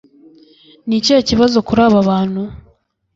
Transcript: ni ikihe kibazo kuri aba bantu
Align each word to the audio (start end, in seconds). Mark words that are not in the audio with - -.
ni 0.87 0.95
ikihe 0.99 1.21
kibazo 1.29 1.57
kuri 1.67 1.81
aba 1.87 2.01
bantu 2.09 2.41